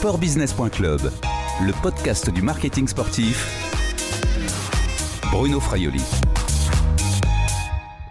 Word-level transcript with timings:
Sportbusiness.club, 0.00 1.12
le 1.60 1.82
podcast 1.82 2.30
du 2.30 2.40
marketing 2.40 2.88
sportif. 2.88 3.46
Bruno 5.30 5.60
Fraioli. 5.60 6.00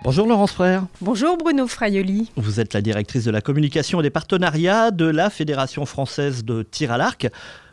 Bonjour 0.04 0.28
Laurence 0.28 0.52
Frère. 0.52 0.84
Bonjour 1.02 1.36
Bruno 1.38 1.66
Fraioli. 1.66 2.30
Vous 2.38 2.60
êtes 2.60 2.75
la 2.75 2.82
directrice 2.82 3.23
de 3.23 3.32
la 3.32 3.41
communication 3.41 4.02
et 4.02 4.04
des 4.04 4.12
partenariats 4.12 4.91
de 4.91 5.05
la 5.05 5.32
Fédération 5.32 5.88
française 5.88 6.46
de 6.46 6.62
tir 6.62 6.91
à 6.91 7.00
l'arc. 7.00 7.28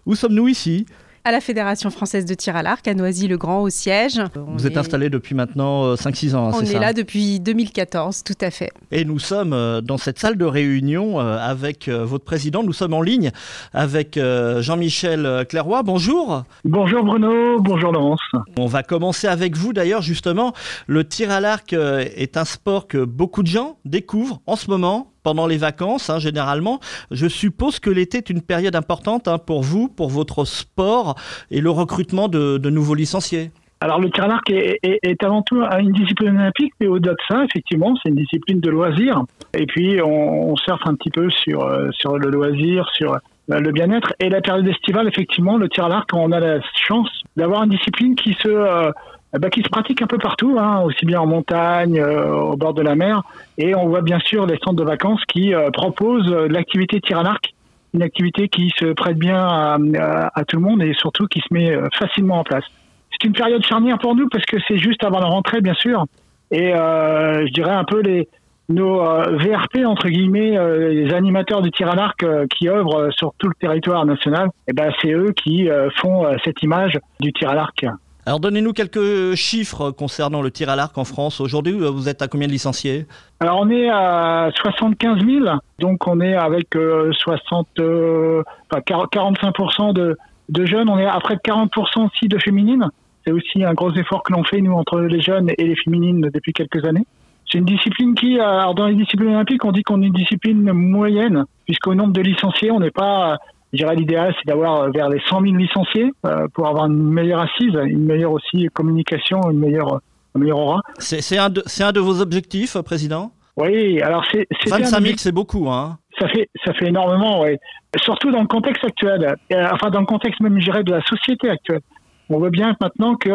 Où 0.06 0.14
sommes-nous 0.14 0.48
ici? 0.48 0.86
À 1.26 1.32
la 1.32 1.40
Fédération 1.40 1.90
française 1.90 2.24
de 2.24 2.34
tir 2.34 2.54
à 2.54 2.62
l'arc 2.62 2.86
à 2.86 2.94
Noisy-le-Grand 2.94 3.62
au 3.62 3.68
siège. 3.68 4.20
Vous 4.36 4.64
êtes 4.64 4.76
installé 4.76 5.10
depuis 5.10 5.34
maintenant 5.34 5.94
5-6 5.94 5.96
euh, 5.96 6.38
ans, 6.38 6.46
hein, 6.46 6.52
c'est 6.52 6.66
ça 6.66 6.72
On 6.72 6.76
est 6.76 6.80
là 6.80 6.92
depuis 6.92 7.40
2014, 7.40 8.22
tout 8.22 8.36
à 8.40 8.52
fait. 8.52 8.70
Et 8.92 9.04
nous 9.04 9.18
sommes 9.18 9.52
euh, 9.52 9.80
dans 9.80 9.98
cette 9.98 10.20
salle 10.20 10.36
de 10.36 10.44
réunion 10.44 11.18
euh, 11.18 11.36
avec 11.36 11.88
votre 11.88 12.24
président. 12.24 12.62
Nous 12.62 12.72
sommes 12.72 12.94
en 12.94 13.02
ligne 13.02 13.32
avec 13.74 14.20
Jean-Michel 14.60 15.44
Clairoy. 15.48 15.82
Bonjour. 15.82 16.44
Bonjour 16.64 17.02
Bruno, 17.02 17.60
bonjour 17.60 17.90
Laurence. 17.90 18.20
On 18.56 18.66
va 18.66 18.84
commencer 18.84 19.26
avec 19.26 19.56
vous 19.56 19.72
d'ailleurs 19.72 20.02
justement. 20.02 20.52
Le 20.86 21.02
tir 21.02 21.32
à 21.32 21.40
l'arc 21.40 21.72
est 21.72 22.36
un 22.36 22.44
sport 22.44 22.86
que 22.86 23.04
beaucoup 23.04 23.42
de 23.42 23.48
gens 23.48 23.78
découvrent 23.84 24.40
en 24.46 24.54
ce 24.54 24.70
moment 24.70 25.10
pendant 25.26 25.48
les 25.48 25.56
vacances, 25.56 26.08
hein, 26.08 26.20
généralement. 26.20 26.78
Je 27.10 27.26
suppose 27.26 27.80
que 27.80 27.90
l'été 27.90 28.18
est 28.18 28.30
une 28.30 28.42
période 28.42 28.76
importante 28.76 29.26
hein, 29.26 29.38
pour 29.38 29.64
vous, 29.64 29.88
pour 29.88 30.08
votre 30.08 30.44
sport 30.44 31.16
et 31.50 31.60
le 31.60 31.68
recrutement 31.68 32.28
de, 32.28 32.70
nouveaux 32.70 32.94
licenciés. 32.94 33.50
Alors 33.80 34.00
le 34.00 34.08
tir 34.08 34.22
à 34.22 34.28
l'arc 34.28 34.48
est, 34.48 35.24
avant 35.24 35.42
tout 35.42 35.60
une 35.80 35.90
discipline 35.90 36.36
olympique, 36.36 36.72
mais 36.78 36.86
au-delà 36.86 37.14
de 37.14 37.18
ça, 37.28 37.42
effectivement, 37.42 37.96
c'est 38.00 38.10
une 38.10 38.14
discipline 38.14 38.60
de 38.60 38.70
loisir. 38.70 39.24
Et 39.58 39.66
puis 39.66 40.00
on, 40.00 40.52
on 40.52 40.56
surfe 40.56 40.82
un 40.84 40.94
petit 40.94 41.10
peu 41.10 41.28
sur, 41.28 41.62
euh, 41.62 41.90
le 42.04 42.30
loisir, 42.30 42.88
sur 42.94 43.14
euh, 43.14 43.18
le 43.58 43.72
bien-être. 43.72 44.12
Et 44.20 44.28
la 44.28 44.40
période 44.40 44.68
estivale, 44.68 45.08
effectivement, 45.08 45.56
le 45.56 45.68
tir 45.68 45.86
à 45.86 45.88
l'arc, 45.88 46.08
on 46.14 46.30
a 46.30 46.38
la 46.38 46.60
chance 46.86 47.10
d'avoir 47.36 47.64
une 47.64 47.70
discipline 47.70 48.14
qui 48.14 48.34
se... 48.34 48.48
Euh, 48.48 48.92
eh 49.36 49.38
ben, 49.38 49.50
qui 49.50 49.62
se 49.62 49.68
pratique 49.68 50.00
un 50.00 50.06
peu 50.06 50.16
partout, 50.16 50.56
hein, 50.58 50.80
aussi 50.80 51.04
bien 51.04 51.20
en 51.20 51.26
montagne, 51.26 52.00
euh, 52.00 52.32
au 52.32 52.56
bord 52.56 52.72
de 52.72 52.80
la 52.80 52.94
mer. 52.94 53.22
Et 53.58 53.74
on 53.74 53.86
voit 53.86 54.00
bien 54.00 54.18
sûr 54.18 54.46
les 54.46 54.56
centres 54.64 54.76
de 54.76 54.82
vacances 54.82 55.22
qui 55.26 55.54
euh, 55.54 55.70
proposent 55.70 56.32
euh, 56.32 56.48
l'activité 56.48 57.00
tir 57.02 57.18
à 57.18 57.22
l'arc, 57.22 57.52
une 57.92 58.02
activité 58.02 58.48
qui 58.48 58.72
se 58.78 58.86
prête 58.94 59.18
bien 59.18 59.46
à, 59.46 60.44
tout 60.48 60.56
le 60.56 60.62
monde 60.62 60.82
et 60.82 60.94
surtout 60.94 61.26
qui 61.26 61.40
se 61.40 61.52
met 61.52 61.70
facilement 61.98 62.40
en 62.40 62.44
place. 62.44 62.64
C'est 63.10 63.26
une 63.26 63.34
période 63.34 63.64
charnière 63.64 63.98
pour 63.98 64.14
nous 64.14 64.28
parce 64.28 64.44
que 64.44 64.56
c'est 64.66 64.78
juste 64.78 65.04
avant 65.04 65.20
la 65.20 65.26
rentrée, 65.26 65.60
bien 65.60 65.74
sûr. 65.74 66.04
Et 66.50 66.72
je 66.72 67.52
dirais 67.54 67.72
un 67.72 67.84
peu 67.84 68.02
les, 68.02 68.28
nos 68.68 68.98
VRP 68.98 69.86
entre 69.86 70.08
guillemets, 70.08 70.58
les 70.90 71.14
animateurs 71.14 71.62
du 71.62 71.70
tir 71.70 71.88
à 71.88 71.94
l'arc 71.94 72.22
qui 72.50 72.68
œuvrent 72.68 73.08
sur 73.12 73.32
tout 73.38 73.48
le 73.48 73.54
territoire 73.54 74.04
national, 74.04 74.48
et 74.48 74.72
eh 74.72 74.72
ben 74.74 74.92
c'est 75.00 75.12
eux 75.12 75.32
qui 75.34 75.70
font 75.96 76.26
cette 76.44 76.62
image 76.62 76.98
du 77.20 77.32
tir 77.32 77.48
à 77.48 77.54
l'arc. 77.54 77.86
Alors 78.28 78.40
donnez-nous 78.40 78.72
quelques 78.72 79.36
chiffres 79.36 79.92
concernant 79.92 80.42
le 80.42 80.50
tir 80.50 80.68
à 80.68 80.74
l'arc 80.74 80.98
en 80.98 81.04
France. 81.04 81.40
Aujourd'hui, 81.40 81.74
vous 81.74 82.08
êtes 82.08 82.22
à 82.22 82.26
combien 82.26 82.48
de 82.48 82.52
licenciés? 82.52 83.06
Alors 83.38 83.60
on 83.60 83.70
est 83.70 83.88
à 83.88 84.50
75 84.52 85.24
000, 85.24 85.46
donc 85.78 86.08
on 86.08 86.20
est 86.20 86.34
avec 86.34 86.74
60, 86.74 87.68
euh, 87.78 88.42
45% 88.72 89.96
euh, 90.00 90.14
de, 90.48 90.66
jeunes, 90.66 90.88
on 90.88 90.98
est 90.98 91.06
à 91.06 91.20
près 91.20 91.36
de 91.36 91.40
40% 91.40 92.06
aussi 92.06 92.26
de 92.26 92.38
féminines. 92.38 92.88
C'est 93.24 93.32
aussi 93.32 93.62
un 93.62 93.74
gros 93.74 93.92
effort 93.92 94.24
que 94.24 94.32
l'on 94.32 94.42
fait, 94.42 94.60
nous, 94.60 94.72
entre 94.72 94.98
les 94.98 95.20
jeunes 95.20 95.52
et 95.56 95.64
les 95.64 95.76
féminines 95.76 96.28
depuis 96.34 96.52
quelques 96.52 96.84
années. 96.84 97.06
C'est 97.48 97.58
une 97.58 97.64
discipline 97.64 98.16
qui, 98.16 98.40
alors 98.40 98.74
dans 98.74 98.86
les 98.86 98.96
disciplines 98.96 99.36
olympiques, 99.36 99.64
on 99.64 99.70
dit 99.70 99.84
qu'on 99.84 100.02
est 100.02 100.06
une 100.06 100.12
discipline 100.12 100.72
moyenne, 100.72 101.44
puisqu'au 101.64 101.94
nombre 101.94 102.12
de 102.12 102.22
licenciés, 102.22 102.72
on 102.72 102.80
n'est 102.80 102.90
pas 102.90 103.38
je 103.76 103.84
dirais 103.84 103.96
l'idéal, 103.96 104.34
c'est 104.38 104.46
d'avoir 104.46 104.82
euh, 104.82 104.90
vers 104.94 105.08
les 105.08 105.20
100 105.28 105.40
000 105.42 105.54
licenciés 105.54 106.12
euh, 106.24 106.46
pour 106.54 106.66
avoir 106.66 106.86
une 106.86 107.12
meilleure 107.12 107.40
assise, 107.40 107.74
une 107.84 108.04
meilleure 108.04 108.32
aussi 108.32 108.68
communication, 108.72 109.40
une 109.50 109.58
meilleure, 109.58 110.00
un 110.34 110.38
meilleur 110.38 110.58
aura. 110.58 110.82
C'est 110.98 111.38
un, 111.38 111.50
de, 111.50 111.62
un 111.80 111.92
de 111.92 112.00
vos 112.00 112.20
objectifs, 112.20 112.76
Président? 112.82 113.32
Oui, 113.56 114.00
alors 114.02 114.24
c'est... 114.32 114.46
25 114.66 115.00
000, 115.00 115.14
c'est 115.18 115.32
beaucoup, 115.32 115.68
hein 115.68 115.98
ça 116.18 116.28
fait, 116.28 116.48
ça 116.64 116.72
fait 116.72 116.86
énormément, 116.86 117.42
oui. 117.42 117.56
Surtout 118.02 118.30
dans 118.30 118.40
le 118.40 118.46
contexte 118.46 118.84
actuel, 118.84 119.36
euh, 119.52 119.68
enfin 119.70 119.90
dans 119.90 120.00
le 120.00 120.06
contexte 120.06 120.40
même, 120.40 120.58
je 120.58 120.64
dirais, 120.64 120.82
de 120.82 120.92
la 120.92 121.02
société 121.02 121.50
actuelle. 121.50 121.80
On 122.28 122.38
voit 122.38 122.50
bien 122.50 122.74
maintenant 122.80 123.14
que, 123.14 123.30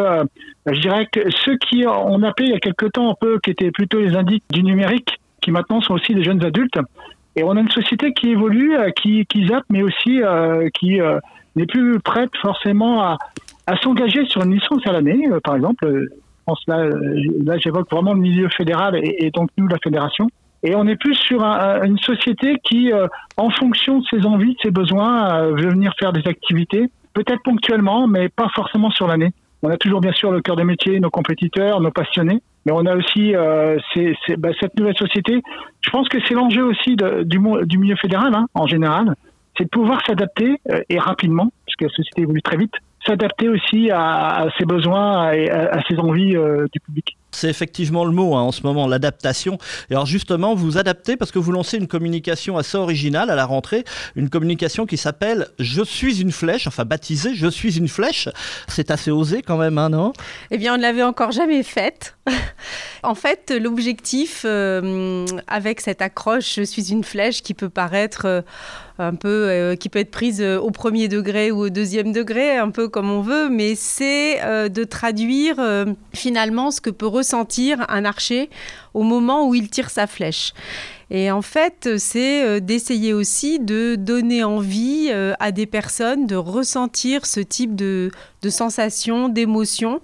je 0.65 0.79
dirais 0.81 1.07
que 1.11 1.21
ceux 1.45 1.57
qui 1.57 1.85
ont 1.87 2.21
appelé 2.23 2.49
il 2.49 2.51
y 2.51 2.55
a 2.55 2.59
quelque 2.59 2.87
temps 2.87 3.11
un 3.11 3.15
peu, 3.19 3.39
qui 3.39 3.51
étaient 3.51 3.71
plutôt 3.71 3.99
les 3.99 4.15
indices 4.15 4.41
du 4.51 4.63
numérique, 4.63 5.17
qui 5.41 5.51
maintenant 5.51 5.79
sont 5.81 5.93
aussi 5.93 6.13
des 6.13 6.23
jeunes 6.23 6.43
adultes, 6.43 6.77
et 7.35 7.43
on 7.43 7.55
a 7.55 7.59
une 7.59 7.71
société 7.71 8.13
qui 8.13 8.29
évolue, 8.29 8.75
euh, 8.75 8.89
qui, 8.91 9.25
qui 9.25 9.47
zappe, 9.47 9.63
mais 9.69 9.83
aussi 9.83 10.21
euh, 10.21 10.67
qui 10.73 10.99
euh, 10.99 11.19
n'est 11.55 11.65
plus 11.65 11.99
prête 11.99 12.31
forcément 12.41 13.01
à, 13.01 13.17
à 13.67 13.77
s'engager 13.77 14.25
sur 14.25 14.43
une 14.43 14.53
licence 14.53 14.85
à 14.85 14.91
l'année, 14.91 15.27
par 15.43 15.55
exemple. 15.55 15.87
Je 15.87 16.43
pense 16.45 16.61
là, 16.67 16.89
là 17.45 17.57
j'évoque 17.57 17.89
vraiment 17.89 18.13
le 18.13 18.19
milieu 18.19 18.49
fédéral 18.49 18.99
et, 19.01 19.29
donc 19.31 19.49
nous, 19.57 19.67
la 19.67 19.77
fédération. 19.81 20.27
Et 20.63 20.75
on 20.75 20.85
est 20.87 20.95
plus 20.95 21.15
sur 21.15 21.43
une 21.43 21.97
société 21.97 22.55
qui, 22.63 22.91
en 23.37 23.49
fonction 23.49 23.99
de 23.99 24.05
ses 24.05 24.25
envies, 24.25 24.53
de 24.53 24.59
ses 24.63 24.71
besoins, 24.71 25.47
veut 25.47 25.69
venir 25.69 25.93
faire 25.99 26.13
des 26.13 26.27
activités, 26.27 26.89
peut-être 27.13 27.41
ponctuellement, 27.43 28.07
mais 28.07 28.29
pas 28.29 28.49
forcément 28.53 28.91
sur 28.91 29.07
l'année. 29.07 29.31
On 29.63 29.69
a 29.69 29.77
toujours 29.77 30.01
bien 30.01 30.13
sûr 30.13 30.31
le 30.31 30.41
cœur 30.41 30.55
des 30.55 30.63
métiers, 30.63 30.99
nos 30.99 31.09
compétiteurs, 31.09 31.81
nos 31.81 31.91
passionnés, 31.91 32.41
mais 32.65 32.71
on 32.71 32.85
a 32.85 32.95
aussi 32.95 33.35
euh, 33.35 33.77
bah, 34.37 34.49
cette 34.59 34.77
nouvelle 34.77 34.97
société. 34.97 35.41
Je 35.81 35.89
pense 35.89 36.07
que 36.09 36.17
c'est 36.27 36.33
l'enjeu 36.33 36.63
aussi 36.63 36.95
du, 36.95 37.39
du, 37.65 37.77
milieu 37.77 37.95
fédéral 37.95 38.33
hein, 38.35 38.45
en 38.53 38.67
général, 38.67 39.15
c'est 39.57 39.65
de 39.65 39.69
pouvoir 39.69 40.01
s'adapter 40.05 40.59
euh, 40.69 40.81
et 40.89 40.99
rapidement, 40.99 41.51
puisque 41.65 41.81
la 41.81 41.89
société 41.89 42.21
évolue 42.21 42.41
très 42.41 42.57
vite, 42.57 42.73
s'adapter 43.05 43.49
aussi 43.49 43.89
à, 43.91 44.47
ses 44.57 44.65
besoins 44.65 45.31
et 45.31 45.49
à, 45.49 45.81
ses 45.89 45.97
envies 45.97 46.35
euh, 46.35 46.67
du 46.71 46.79
public. 46.79 47.17
C'est 47.31 47.49
effectivement 47.49 48.05
le 48.05 48.11
mot 48.11 48.35
hein, 48.35 48.41
en 48.41 48.51
ce 48.51 48.63
moment, 48.63 48.87
l'adaptation. 48.87 49.57
Et 49.89 49.93
alors 49.93 50.05
justement, 50.05 50.55
vous 50.55 50.77
adaptez 50.77 51.17
parce 51.17 51.31
que 51.31 51.39
vous 51.39 51.51
lancez 51.51 51.77
une 51.77 51.87
communication 51.87 52.57
assez 52.57 52.77
originale 52.77 53.29
à 53.29 53.35
la 53.35 53.45
rentrée, 53.45 53.83
une 54.15 54.29
communication 54.29 54.85
qui 54.85 54.97
s'appelle 54.97 55.47
Je 55.59 55.83
suis 55.83 56.21
une 56.21 56.31
flèche, 56.31 56.67
enfin 56.67 56.85
baptisée 56.85 57.35
Je 57.35 57.47
suis 57.47 57.77
une 57.77 57.87
flèche. 57.87 58.29
C'est 58.67 58.91
assez 58.91 59.11
osé 59.11 59.41
quand 59.41 59.57
même, 59.57 59.77
hein, 59.77 59.89
non? 59.89 60.13
Eh 60.51 60.57
bien, 60.57 60.73
on 60.73 60.77
ne 60.77 60.81
l'avait 60.81 61.03
encore 61.03 61.31
jamais 61.31 61.63
faite. 61.63 62.15
en 63.03 63.15
fait, 63.15 63.53
l'objectif 63.59 64.43
euh, 64.45 65.25
avec 65.47 65.81
cette 65.81 66.01
accroche 66.01 66.55
Je 66.55 66.63
suis 66.63 66.91
une 66.91 67.03
flèche 67.03 67.41
qui 67.41 67.53
peut 67.53 67.69
paraître... 67.69 68.25
Euh, 68.25 68.41
un 68.99 69.15
peu 69.15 69.47
euh, 69.49 69.75
qui 69.75 69.89
peut 69.89 69.97
être 69.97 70.11
prise 70.11 70.43
au 70.43 70.69
premier 70.69 71.07
degré 71.07 71.49
ou 71.49 71.61
au 71.61 71.69
deuxième 71.69 72.11
degré, 72.11 72.57
un 72.57 72.69
peu 72.69 72.87
comme 72.87 73.09
on 73.09 73.21
veut, 73.21 73.49
mais 73.49 73.73
c'est 73.73 74.39
de 74.69 74.83
traduire 74.83 75.55
finalement 76.13 76.69
ce 76.69 76.81
que 76.81 76.91
peut 76.91 77.07
ressentir 77.21 77.85
un 77.87 78.03
archer 78.03 78.49
au 78.93 79.03
moment 79.03 79.47
où 79.47 79.53
il 79.53 79.69
tire 79.69 79.91
sa 79.91 80.07
flèche. 80.07 80.53
Et 81.13 81.29
en 81.29 81.41
fait, 81.41 81.97
c'est 81.97 82.45
euh, 82.45 82.59
d'essayer 82.61 83.11
aussi 83.11 83.59
de 83.59 83.95
donner 83.95 84.45
envie 84.45 85.09
euh, 85.11 85.33
à 85.41 85.51
des 85.51 85.65
personnes 85.65 86.25
de 86.25 86.37
ressentir 86.37 87.25
ce 87.25 87.41
type 87.41 87.75
de, 87.75 88.11
sensations, 88.47 89.27
d'émotions, 89.27 89.99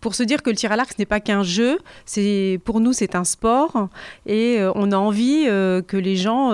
pour 0.00 0.16
se 0.16 0.24
dire 0.24 0.42
que 0.42 0.50
le 0.50 0.56
tir 0.56 0.72
à 0.72 0.76
l'arc, 0.76 0.90
ce 0.92 0.96
n'est 0.98 1.06
pas 1.06 1.20
qu'un 1.20 1.44
jeu, 1.44 1.78
c'est 2.06 2.60
pour 2.64 2.80
nous, 2.80 2.92
c'est 2.92 3.14
un 3.14 3.24
sport, 3.24 3.88
et 4.26 4.58
euh, 4.58 4.72
on 4.74 4.92
a 4.92 4.96
envie 4.96 5.44
que 5.44 5.96
les 5.96 6.16
gens 6.16 6.50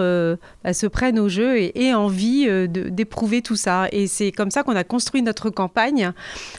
bah, 0.63 0.73
se 0.73 0.87
prennent 0.87 1.19
au 1.19 1.29
jeu 1.29 1.59
et 1.59 1.87
aient 1.87 1.95
envie 1.95 2.47
d'éprouver 2.69 3.43
tout 3.43 3.57
ça. 3.57 3.89
Et 3.91 4.07
c'est 4.07 4.33
comme 4.33 4.51
ça 4.51 4.63
qu'on 4.63 4.77
a 4.77 4.85
construit 4.85 5.23
notre 5.23 5.51
campagne 5.51 6.13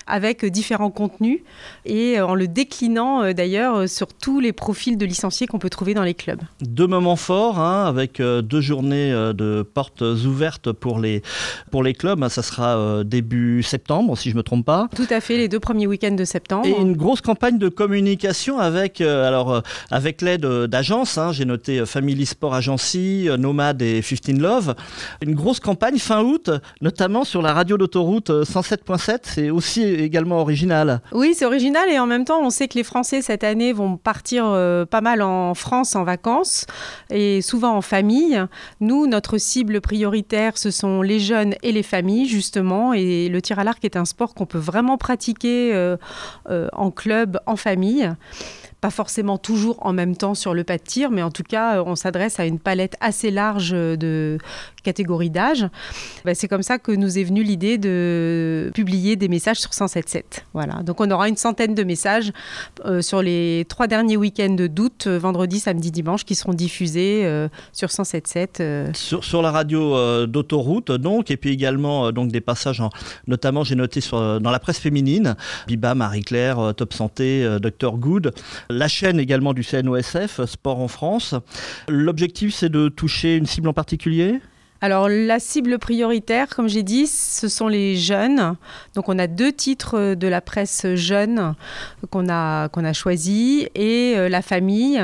avec 0.07 0.45
différents 0.45 0.91
contenus, 0.91 1.39
et 1.85 2.19
en 2.19 2.35
le 2.35 2.47
déclinant 2.47 3.31
d'ailleurs 3.33 3.87
sur 3.87 4.07
tous 4.07 4.39
les 4.39 4.51
profils 4.51 4.97
de 4.97 5.05
licenciés 5.05 5.47
qu'on 5.47 5.59
peut 5.59 5.69
trouver 5.69 5.93
dans 5.93 6.03
les 6.03 6.15
clubs. 6.15 6.41
Deux 6.61 6.87
moments 6.87 7.15
forts 7.15 7.34
Hein, 7.35 7.85
avec 7.85 8.19
euh, 8.19 8.41
deux 8.41 8.61
journées 8.61 9.11
euh, 9.11 9.33
de 9.33 9.61
portes 9.61 10.01
ouvertes 10.01 10.71
pour 10.71 10.99
les, 10.99 11.21
pour 11.69 11.83
les 11.83 11.93
clubs. 11.93 12.25
Ça 12.29 12.41
sera 12.41 12.77
euh, 12.77 13.03
début 13.03 13.61
septembre, 13.61 14.17
si 14.17 14.29
je 14.29 14.35
ne 14.35 14.39
me 14.39 14.43
trompe 14.43 14.65
pas. 14.65 14.87
Tout 14.95 15.07
à 15.09 15.19
fait, 15.19 15.37
les 15.37 15.49
deux 15.49 15.59
premiers 15.59 15.85
week-ends 15.85 16.15
de 16.15 16.23
septembre. 16.23 16.65
Et 16.65 16.71
une 16.71 16.95
grosse 16.95 17.19
campagne 17.19 17.57
de 17.57 17.67
communication 17.67 18.59
avec, 18.59 19.01
alors, 19.01 19.61
avec 19.91 20.21
l'aide 20.21 20.45
d'agences. 20.45 21.17
Hein. 21.17 21.33
J'ai 21.33 21.45
noté 21.45 21.85
Family 21.85 22.25
Sport 22.25 22.55
Agency, 22.55 23.27
Nomad 23.37 23.81
et 23.81 24.01
15 24.01 24.39
Love. 24.39 24.75
Une 25.21 25.35
grosse 25.35 25.59
campagne 25.59 25.97
fin 25.97 26.23
août, 26.23 26.49
notamment 26.81 27.25
sur 27.25 27.41
la 27.41 27.53
radio 27.53 27.77
d'autoroute 27.77 28.29
107.7. 28.29 29.19
C'est 29.23 29.49
aussi 29.49 29.83
également 29.83 30.39
original. 30.39 31.01
Oui, 31.11 31.33
c'est 31.35 31.45
original 31.45 31.89
et 31.89 31.99
en 31.99 32.07
même 32.07 32.23
temps, 32.23 32.39
on 32.41 32.49
sait 32.49 32.67
que 32.67 32.77
les 32.77 32.83
Français 32.83 33.21
cette 33.21 33.43
année 33.43 33.73
vont 33.73 33.97
partir 33.97 34.45
pas 34.89 35.01
mal 35.01 35.21
en 35.21 35.53
France 35.53 35.95
en 35.95 36.03
vacances. 36.03 36.65
Et 37.09 37.24
souvent 37.41 37.75
en 37.75 37.81
famille. 37.81 38.41
Nous, 38.79 39.07
notre 39.07 39.37
cible 39.37 39.81
prioritaire, 39.81 40.57
ce 40.57 40.71
sont 40.71 41.01
les 41.01 41.19
jeunes 41.19 41.55
et 41.63 41.71
les 41.71 41.83
familles, 41.83 42.27
justement. 42.27 42.93
Et 42.93 43.29
le 43.29 43.41
tir 43.41 43.59
à 43.59 43.63
l'arc 43.63 43.83
est 43.85 43.95
un 43.95 44.05
sport 44.05 44.33
qu'on 44.33 44.45
peut 44.45 44.57
vraiment 44.57 44.97
pratiquer 44.97 45.73
euh, 45.73 45.97
euh, 46.49 46.67
en 46.73 46.91
club, 46.91 47.39
en 47.45 47.55
famille. 47.55 48.11
Pas 48.81 48.89
forcément 48.89 49.37
toujours 49.37 49.77
en 49.85 49.93
même 49.93 50.15
temps 50.15 50.35
sur 50.35 50.53
le 50.53 50.63
pas 50.63 50.77
de 50.77 50.83
tir, 50.83 51.11
mais 51.11 51.23
en 51.23 51.31
tout 51.31 51.43
cas, 51.43 51.83
on 51.83 51.95
s'adresse 51.95 52.39
à 52.39 52.45
une 52.45 52.59
palette 52.59 52.95
assez 52.99 53.31
large 53.31 53.71
de 53.71 54.37
catégories 54.83 55.29
d'âge. 55.29 55.67
Bah, 56.23 56.35
c'est 56.35 56.47
comme 56.47 56.61
ça 56.61 56.77
que 56.77 56.91
nous 56.91 57.17
est 57.17 57.23
venue 57.23 57.43
l'idée 57.43 57.77
de 57.77 58.71
publier 58.73 59.15
des 59.15 59.27
messages 59.27 59.57
sur 59.57 59.71
107.7. 59.71 60.23
Voilà. 60.53 60.83
Donc 60.83 61.01
on 61.01 61.09
aura 61.09 61.27
une 61.27 61.37
centaine 61.37 61.73
de 61.73 61.83
messages 61.83 62.31
sur 63.01 63.21
les 63.21 63.65
trois 63.67 63.87
derniers 63.87 64.17
week-ends 64.17 64.55
d'août, 64.69 65.07
vendredi, 65.07 65.59
samedi, 65.59 65.91
dimanche, 65.91 66.23
qui 66.23 66.35
seront 66.35 66.53
diffusés 66.53 67.47
sur 67.73 67.89
107.7. 67.89 68.93
Sur, 68.95 69.41
la 69.41 69.51
radio 69.51 70.25
d'autoroute, 70.27 70.91
donc, 70.91 71.31
et 71.31 71.37
puis 71.37 71.51
également 71.51 72.11
donc 72.11 72.31
des 72.31 72.41
passages, 72.41 72.81
notamment 73.27 73.63
j'ai 73.63 73.75
noté 73.75 73.99
dans 74.11 74.39
la 74.51 74.59
presse 74.59 74.79
féminine, 74.79 75.35
Biba, 75.67 75.95
Marie-Claire, 75.95 76.73
Top 76.75 76.93
Santé, 76.93 77.47
Dr 77.59 77.97
Good, 77.97 78.33
la 78.75 78.87
chaîne 78.87 79.19
également 79.19 79.53
du 79.53 79.63
CNOSF, 79.63 80.45
Sport 80.45 80.79
en 80.79 80.87
France. 80.87 81.33
L'objectif, 81.87 82.53
c'est 82.53 82.69
de 82.69 82.89
toucher 82.89 83.37
une 83.37 83.45
cible 83.45 83.69
en 83.69 83.73
particulier? 83.73 84.41
Alors 84.81 85.07
la 85.09 85.39
cible 85.39 85.79
prioritaire, 85.79 86.49
comme 86.49 86.67
j'ai 86.67 86.83
dit, 86.83 87.07
ce 87.07 87.47
sont 87.47 87.67
les 87.67 87.95
jeunes. 87.95 88.55
Donc 88.93 89.07
on 89.07 89.17
a 89.17 89.27
deux 89.27 89.53
titres 89.53 90.15
de 90.15 90.27
la 90.27 90.41
presse 90.41 90.85
jeune 90.95 91.55
qu'on 92.09 92.29
a, 92.29 92.67
qu'on 92.69 92.83
a 92.83 92.91
choisi 92.93 93.67
et 93.73 94.13
euh, 94.17 94.27
la 94.27 94.41
famille. 94.41 95.01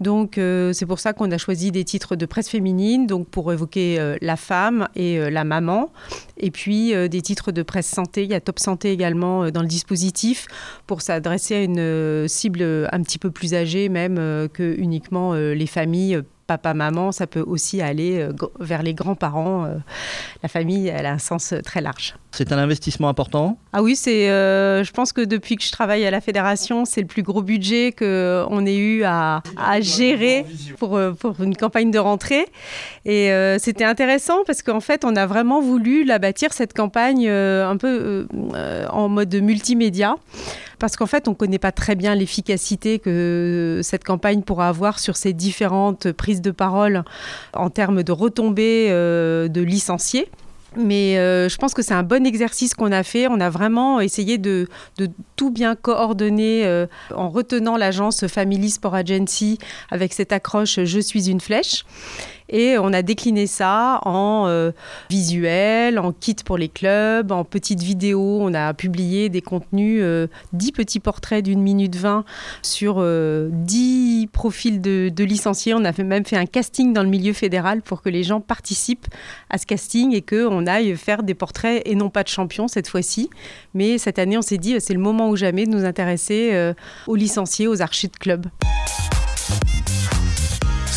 Donc 0.00 0.38
euh, 0.38 0.72
c'est 0.72 0.86
pour 0.86 1.00
ça 1.00 1.12
qu'on 1.12 1.30
a 1.32 1.38
choisi 1.38 1.72
des 1.72 1.84
titres 1.84 2.14
de 2.14 2.26
presse 2.26 2.48
féminine, 2.48 3.06
donc 3.06 3.28
pour 3.28 3.52
évoquer 3.52 3.98
euh, 3.98 4.16
la 4.22 4.36
femme 4.36 4.88
et 4.94 5.18
la 5.30 5.44
maman. 5.44 5.90
Et 6.36 6.52
puis 6.52 6.92
des 7.08 7.20
titres 7.20 7.50
de 7.50 7.62
presse 7.62 7.88
santé. 7.88 8.22
Il 8.22 8.30
y 8.30 8.34
a 8.34 8.40
Top 8.40 8.60
Santé 8.60 8.92
également 8.92 9.50
dans 9.50 9.62
le 9.62 9.66
dispositif 9.66 10.46
pour 10.86 11.02
s'adresser 11.02 11.56
à 11.56 11.62
une 11.62 12.28
cible 12.28 12.62
un 12.92 13.02
petit 13.02 13.18
peu 13.18 13.32
plus 13.32 13.54
âgée 13.54 13.88
même 13.88 14.16
que 14.54 14.78
uniquement 14.78 15.34
les 15.34 15.66
familles 15.66 16.22
papa, 16.48 16.72
maman, 16.72 17.12
ça 17.12 17.26
peut 17.26 17.44
aussi 17.46 17.82
aller 17.82 18.18
euh, 18.18 18.32
vers 18.58 18.82
les 18.82 18.94
grands-parents. 18.94 19.66
Euh, 19.66 19.74
la 20.42 20.48
famille, 20.48 20.88
elle 20.88 21.04
a 21.04 21.12
un 21.12 21.18
sens 21.18 21.52
euh, 21.52 21.60
très 21.60 21.82
large. 21.82 22.16
C'est 22.32 22.52
un 22.52 22.58
investissement 22.58 23.10
important? 23.10 23.58
Ah 23.74 23.82
oui, 23.82 23.96
c'est, 23.96 24.26
je 24.28 24.90
pense 24.92 25.12
que 25.12 25.22
depuis 25.22 25.56
que 25.56 25.62
je 25.64 25.72
travaille 25.72 26.06
à 26.06 26.10
la 26.10 26.20
fédération, 26.20 26.84
c'est 26.84 27.00
le 27.00 27.06
plus 27.06 27.22
gros 27.22 27.42
budget 27.42 27.92
qu'on 27.92 28.66
ait 28.66 28.76
eu 28.76 29.02
à, 29.04 29.40
gérer 29.80 30.44
pour, 30.78 31.00
pour 31.18 31.42
une 31.42 31.56
campagne 31.56 31.90
de 31.90 31.98
rentrée. 31.98 32.44
Et 33.06 33.32
c'était 33.58 33.84
intéressant 33.84 34.44
parce 34.46 34.62
qu'en 34.62 34.80
fait, 34.80 35.06
on 35.06 35.16
a 35.16 35.24
vraiment 35.24 35.62
voulu 35.62 36.04
la 36.04 36.18
bâtir, 36.18 36.52
cette 36.52 36.74
campagne, 36.74 37.26
un 37.28 37.76
peu 37.78 38.28
en 38.90 39.08
mode 39.08 39.34
multimédia 39.34 40.16
parce 40.78 40.96
qu'en 40.96 41.06
fait, 41.06 41.28
on 41.28 41.32
ne 41.32 41.36
connaît 41.36 41.58
pas 41.58 41.72
très 41.72 41.94
bien 41.94 42.14
l'efficacité 42.14 42.98
que 42.98 43.80
cette 43.82 44.04
campagne 44.04 44.42
pourra 44.42 44.68
avoir 44.68 44.98
sur 44.98 45.16
ces 45.16 45.32
différentes 45.32 46.12
prises 46.12 46.40
de 46.40 46.50
parole 46.50 47.04
en 47.54 47.70
termes 47.70 48.02
de 48.02 48.12
retombées 48.12 48.88
euh, 48.90 49.48
de 49.48 49.60
licenciés. 49.60 50.30
Mais 50.76 51.18
euh, 51.18 51.48
je 51.48 51.56
pense 51.56 51.72
que 51.72 51.82
c'est 51.82 51.94
un 51.94 52.02
bon 52.02 52.26
exercice 52.26 52.74
qu'on 52.74 52.92
a 52.92 53.02
fait. 53.02 53.26
On 53.26 53.40
a 53.40 53.50
vraiment 53.50 54.00
essayé 54.00 54.38
de, 54.38 54.68
tout 55.36 55.50
bien 55.50 55.74
coordonner 55.74 56.66
euh, 56.66 56.86
en 57.14 57.30
retenant 57.30 57.76
l'agence 57.76 58.26
Family 58.26 58.70
Sport 58.70 58.94
Agency 58.94 59.58
avec 59.90 60.12
cette 60.12 60.32
accroche 60.32 60.80
Je 60.84 61.00
suis 61.00 61.30
une 61.30 61.40
flèche. 61.40 61.84
Et 62.50 62.78
on 62.78 62.92
a 62.92 63.02
décliné 63.02 63.46
ça 63.46 64.00
en 64.04 64.46
euh, 64.46 64.72
visuel, 65.10 65.98
en 65.98 66.12
kit 66.12 66.36
pour 66.44 66.56
les 66.56 66.68
clubs, 66.68 67.30
en 67.30 67.44
petites 67.44 67.82
vidéos. 67.82 68.38
On 68.40 68.54
a 68.54 68.72
publié 68.74 69.28
des 69.28 69.42
contenus, 69.42 69.98
10 69.98 70.02
euh, 70.02 70.26
petits 70.74 71.00
portraits 71.00 71.44
d'une 71.44 71.60
minute 71.60 71.96
20 71.96 72.24
sur 72.62 72.96
10 72.96 73.00
euh, 73.00 74.26
profils 74.32 74.80
de, 74.80 75.24
licenciés. 75.24 75.74
On 75.74 75.84
a 75.84 75.92
même 76.02 76.24
fait 76.24 76.36
un 76.36 76.46
casting 76.46 76.92
dans 76.92 77.02
le 77.02 77.10
milieu 77.10 77.32
fédéral 77.32 77.82
pour 77.82 78.00
que 78.00 78.08
les 78.08 78.22
gens 78.22 78.40
participent 78.40 79.08
à 79.50 79.58
ce 79.58 79.66
casting 79.66 80.14
et 80.14 80.22
qu'on 80.22 80.66
aille 80.66 80.96
faire 80.96 81.22
des 81.22 81.34
portraits 81.34 81.82
et 81.84 81.94
non 81.94 82.08
pas 82.08 82.22
de 82.22 82.28
champions 82.28 82.68
cette 82.68 82.88
fois-ci. 82.88 83.28
Mais 83.74 83.98
cette 83.98 84.18
année, 84.18 84.38
on 84.38 84.42
s'est 84.42 84.58
dit, 84.58 84.76
c'est 84.80 84.94
le 84.94 85.00
moment 85.00 85.28
ou 85.28 85.36
jamais 85.36 85.66
de 85.66 85.70
nous 85.70 85.84
intéresser 85.84 86.72
aux 87.06 87.16
licenciés, 87.16 87.66
aux 87.66 87.82
archers 87.82 88.08
de 88.08 88.16
clubs 88.16 88.46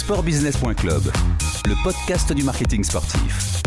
sportbusiness.club, 0.01 1.11
le 1.67 1.83
podcast 1.83 2.33
du 2.33 2.43
marketing 2.43 2.83
sportif. 2.83 3.61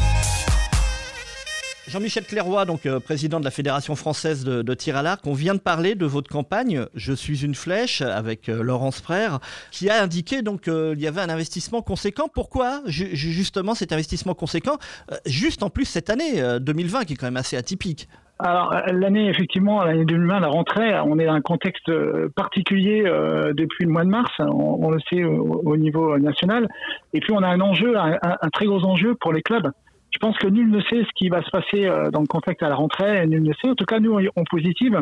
Jean-Michel 1.86 2.24
Clairoy, 2.24 2.64
donc 2.64 2.86
euh, 2.86 2.98
président 2.98 3.38
de 3.38 3.44
la 3.44 3.50
Fédération 3.50 3.94
française 3.94 4.44
de, 4.44 4.74
tir 4.74 4.96
à 4.96 5.02
l'arc, 5.02 5.24
on 5.26 5.34
vient 5.34 5.54
de 5.54 5.60
parler 5.60 5.94
de 5.94 6.06
votre 6.06 6.30
campagne 6.30 6.86
Je 6.94 7.12
suis 7.12 7.44
une 7.44 7.54
flèche 7.54 8.00
avec 8.00 8.48
euh, 8.48 8.62
Laurence 8.62 9.00
Frère, 9.00 9.38
qui 9.70 9.90
a 9.90 10.02
indiqué 10.02 10.42
donc 10.42 10.62
qu'il 10.62 11.00
y 11.00 11.06
avait 11.06 11.20
un 11.20 11.28
investissement 11.28 11.82
conséquent. 11.82 12.28
Pourquoi 12.32 12.82
justement 12.86 13.74
cet 13.74 13.92
investissement 13.92 14.34
conséquent 14.34 14.78
euh, 15.12 15.16
juste 15.26 15.62
en 15.62 15.70
plus 15.70 15.84
cette 15.84 16.10
année 16.10 16.42
2020 16.60 17.04
qui 17.04 17.12
est 17.12 17.16
quand 17.16 17.26
même 17.26 17.36
assez 17.36 17.56
atypique? 17.56 18.08
Alors 18.44 18.74
l'année 18.92 19.30
effectivement, 19.30 19.82
l'année 19.84 20.04
2020, 20.04 20.40
la 20.40 20.48
rentrée, 20.48 21.00
on 21.00 21.18
est 21.18 21.24
dans 21.24 21.32
un 21.32 21.40
contexte 21.40 21.88
euh, 21.88 22.28
particulier 22.36 23.02
euh, 23.06 23.54
depuis 23.54 23.86
le 23.86 23.90
mois 23.90 24.04
de 24.04 24.10
mars, 24.10 24.30
on, 24.38 24.90
le 24.90 24.98
sait 25.10 25.24
au, 25.24 25.76
niveau 25.78 26.18
national, 26.18 26.68
et 27.14 27.20
puis 27.20 27.32
on 27.32 27.42
a 27.42 27.48
un 27.48 27.60
enjeu, 27.62 27.96
un, 27.96 28.50
très 28.52 28.66
gros 28.66 28.84
enjeu 28.84 29.14
pour 29.14 29.32
les 29.32 29.40
clubs. 29.40 29.70
Je 30.10 30.18
pense 30.18 30.36
que 30.36 30.46
nul 30.46 30.70
ne 30.70 30.80
sait 30.82 31.04
ce 31.04 31.08
qui 31.16 31.30
va 31.30 31.42
se 31.42 31.50
passer 31.50 31.86
euh, 31.86 32.10
dans 32.10 32.20
le 32.20 32.26
contexte 32.26 32.62
à 32.62 32.68
la 32.68 32.74
rentrée, 32.74 33.26
nul 33.26 33.42
ne 33.42 33.52
sait. 33.54 33.70
En 33.70 33.74
tout 33.74 33.86
cas, 33.86 33.98
nous, 33.98 34.20
on 34.36 34.44
positive. 34.44 35.00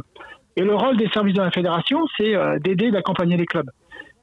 Et 0.56 0.62
le 0.62 0.76
rôle 0.76 0.96
des 0.96 1.08
services 1.08 1.34
de 1.34 1.42
la 1.42 1.50
fédération, 1.50 2.06
c'est 2.16 2.34
d'aider, 2.60 2.92
d'accompagner 2.92 3.36
les 3.36 3.46
clubs. 3.46 3.70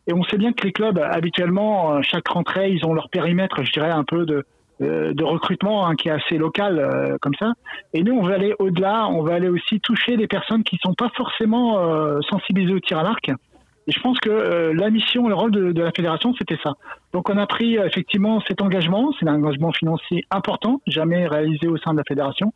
Et 0.08 0.14
on 0.14 0.24
sait 0.24 0.38
bien 0.38 0.54
que 0.54 0.66
les 0.66 0.72
clubs, 0.72 0.98
habituellement, 0.98 2.02
chaque 2.04 2.28
rentrée, 2.28 2.72
ils 2.72 2.86
ont 2.86 2.94
leur 2.94 3.10
périmètre, 3.10 3.64
je 3.64 3.72
dirais, 3.72 3.90
un 3.90 4.04
peu 4.04 4.26
de, 4.26 4.36
euh, 4.36 4.44
de 4.80 5.24
recrutement 5.24 5.86
hein, 5.86 5.96
qui 5.96 6.08
est 6.08 6.12
assez 6.12 6.38
local 6.38 6.80
euh, 6.80 7.18
comme 7.22 7.34
ça. 7.38 7.54
Et 7.94 8.04
nous, 8.04 8.14
on 8.14 8.24
veut 8.24 8.34
aller 8.34 8.56
au-delà, 8.60 9.08
on 9.08 9.24
veut 9.24 9.34
aller 9.34 9.50
aussi 9.50 9.80
toucher 9.82 10.18
des 10.18 10.28
personnes 10.28 10.64
qui 10.64 10.78
sont 10.82 10.94
pas 10.94 11.10
forcément 11.16 11.80
euh, 11.80 12.20
sensibilisées 12.30 12.74
au 12.74 12.80
tir 12.80 13.00
à 13.00 13.04
l'arc. 13.04 13.30
Et 13.30 13.92
je 13.92 14.00
pense 14.02 14.20
que 14.20 14.72
la 14.72 14.90
mission, 14.92 15.28
le 15.28 15.34
rôle 15.34 15.52
de, 15.52 15.82
la 15.82 15.92
fédération, 15.92 16.34
c'était 16.38 16.60
ça. 16.64 16.74
Donc 17.12 17.28
on 17.30 17.38
a 17.38 17.48
pris 17.48 17.76
effectivement 17.76 18.40
cet 18.48 18.62
engagement, 18.62 19.12
c'est 19.20 19.28
un 19.28 19.36
engagement 19.36 19.72
financier 19.72 20.26
important, 20.30 20.80
jamais 20.86 21.26
réalisé 21.26 21.68
au 21.68 21.78
sein 21.78 21.94
de 21.94 21.98
la 21.98 22.04
fédération, 22.08 22.54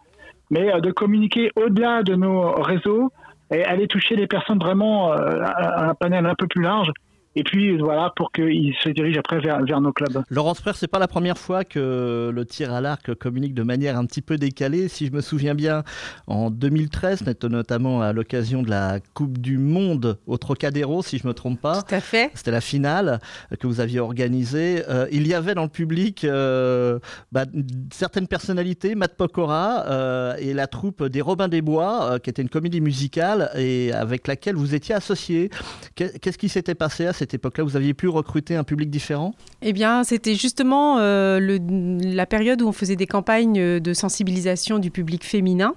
mais 0.52 0.80
de 0.80 0.92
communiquer 0.92 1.50
au-delà 1.56 2.04
de 2.04 2.14
nos 2.14 2.52
réseaux 2.62 3.12
et 3.52 3.64
aller 3.66 3.88
toucher 3.88 4.16
les 4.16 4.28
personnes 4.28 4.60
vraiment 4.60 5.12
à 5.12 5.90
un 5.90 5.96
panel 5.96 6.28
un 6.28 6.36
peu 6.36 6.46
plus 6.46 6.62
large 6.62 6.92
et 7.36 7.44
puis 7.44 7.78
voilà 7.78 8.14
pour 8.16 8.32
qu'ils 8.32 8.76
se 8.84 8.90
dirigent 8.90 9.20
après 9.20 9.40
vers, 9.40 9.64
vers 9.64 9.82
nos 9.82 9.92
clubs. 9.92 10.24
Laurence 10.30 10.60
Frère, 10.62 10.76
c'est 10.76 10.88
pas 10.88 11.00
la 11.00 11.08
première 11.08 11.38
fois 11.38 11.64
que 11.64 12.32
le 12.34 12.46
tir 12.46 12.74
à 12.74 12.82
l'arc 12.82 13.14
communique 13.16 13.54
de 13.54 13.64
manière 13.64 13.98
un 13.98 14.06
petit 14.06 14.22
peu 14.22 14.38
décalée. 14.38 14.88
Si 14.88 15.08
je 15.08 15.12
me 15.12 15.22
souviens 15.22 15.56
bien, 15.56 15.84
en 16.28 16.50
2013, 16.50 17.24
notamment 17.44 18.02
à 18.02 18.14
l'occasion 18.14 18.62
de 18.62 18.70
la 18.70 19.00
Coupe 19.14 19.38
du 19.38 19.58
Monde 19.58 20.18
au 20.28 20.38
Trocadéro, 20.38 21.02
si 21.02 21.18
je 21.18 21.28
me 21.28 21.34
trompe 21.34 21.60
pas. 21.60 21.82
Tout 21.82 21.96
à 21.96 22.00
fait. 22.00 22.32
C'était 22.34 22.52
la 22.52 22.62
finale 22.62 23.20
que 23.60 23.68
vous 23.68 23.80
aviez 23.80 24.00
organisée. 24.00 24.84
Euh, 24.90 25.08
il 25.12 25.28
y 25.28 25.34
avait 25.34 25.56
dans 25.56 25.64
le 25.64 25.70
public 25.70 26.24
euh, 26.24 27.00
bah, 27.32 27.46
certaines 27.92 28.28
personnalités, 28.28 28.96
Matt 28.96 29.16
Pokora 29.16 29.86
euh, 29.88 30.36
et 30.40 30.54
la 30.54 30.68
troupe 30.68 31.04
des 31.06 31.22
Robins 31.22 31.48
des 31.48 31.62
Bois, 31.62 32.20
qui 32.20 32.30
était 32.30 32.42
une 32.42 32.50
comédie 32.50 32.82
musicale 32.82 33.50
et 33.56 33.92
avec 33.94 34.28
laquelle 34.28 34.56
vous 34.56 34.76
étiez 34.76 34.96
associé. 34.96 35.50
Qu'est-ce 35.96 36.38
qui 36.38 36.50
s'était 36.50 36.76
passé 36.76 37.06
à 37.06 37.14
cette 37.14 37.23
époque-là 37.32 37.64
Vous 37.64 37.76
aviez 37.76 37.94
pu 37.94 38.08
recruter 38.08 38.56
un 38.56 38.64
public 38.64 38.90
différent? 38.90 39.36
Eh 39.62 39.72
bien, 39.72 40.04
c'était 40.04 40.36
justement 40.36 40.98
euh, 41.00 41.60
la 42.02 42.26
période 42.26 42.62
où 42.62 42.68
on 42.68 42.72
faisait 42.72 42.96
des 42.96 43.08
campagnes 43.08 43.80
de 43.80 43.94
sensibilisation 43.94 44.80
du 44.80 44.92
public 44.92 45.24
féminin. 45.24 45.76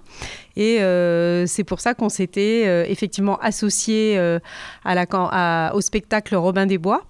Et 0.57 0.81
euh, 0.81 1.47
c'est 1.47 1.65
pour 1.65 1.81
ça 1.81 1.95
qu'on 1.95 2.09
s'était 2.09 2.65
euh, 2.67 2.85
effectivement 2.89 3.39
associé 3.39 4.19
la, 4.85 5.73
au 5.75 5.81
spectacle 5.81 6.35
Robin 6.37 6.67
des 6.67 6.79
Bois, 6.79 7.03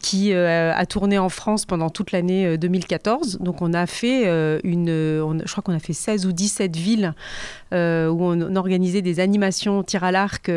qui 0.00 0.32
a 0.32 0.86
tourné 0.86 1.18
en 1.18 1.28
France 1.28 1.66
pendant 1.66 1.90
toute 1.90 2.12
l'année 2.12 2.56
2014. 2.58 3.38
Donc 3.40 3.62
on 3.62 3.72
a 3.74 3.86
fait 3.86 4.24
je 4.24 5.50
crois 5.50 5.62
qu'on 5.62 5.74
a 5.74 5.78
fait 5.78 5.92
16 5.92 6.26
ou 6.26 6.32
17 6.32 6.76
villes 6.76 7.14
où 7.72 7.76
on, 7.76 8.56
organisait 8.56 9.02
des 9.02 9.20
animations 9.20 9.82
tir 9.82 10.04
à 10.04 10.12
l'arc 10.12 10.50